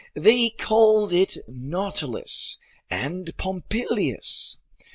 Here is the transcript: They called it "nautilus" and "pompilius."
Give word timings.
They 0.15 0.49
called 0.49 1.13
it 1.13 1.37
"nautilus" 1.47 2.57
and 2.89 3.37
"pompilius." 3.37 4.57